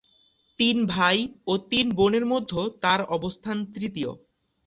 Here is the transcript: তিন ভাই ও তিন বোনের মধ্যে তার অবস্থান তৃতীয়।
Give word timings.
তিন 0.59 0.77
ভাই 0.85 1.17
ও 1.47 1.53
তিন 1.71 1.85
বোনের 1.91 2.25
মধ্যে 2.25 2.61
তার 2.81 2.99
অবস্থান 3.07 3.57
তৃতীয়। 3.73 4.11